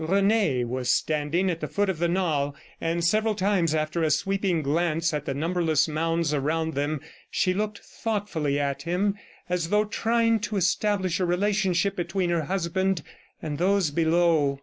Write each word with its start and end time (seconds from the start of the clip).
Rene 0.03 0.63
was 0.63 0.89
standing 0.89 1.51
at 1.51 1.59
the 1.59 1.67
foot 1.67 1.87
of 1.87 1.99
the 1.99 2.07
knoll, 2.07 2.55
and 2.81 3.03
several 3.05 3.35
times 3.35 3.75
after 3.75 4.01
a 4.01 4.09
sweeping 4.09 4.63
glance 4.63 5.13
at 5.13 5.25
the 5.25 5.33
numberless 5.35 5.87
mounds 5.87 6.33
around 6.33 6.73
them, 6.73 7.01
she 7.29 7.53
looked 7.53 7.81
thoughtfully 7.83 8.59
at 8.59 8.81
him, 8.81 9.13
as 9.47 9.69
though 9.69 9.85
trying 9.85 10.39
to 10.39 10.57
establish 10.57 11.19
a 11.19 11.25
relationship 11.27 11.95
between 11.95 12.31
her 12.31 12.45
husband 12.45 13.03
and 13.43 13.59
those 13.59 13.91
below. 13.91 14.59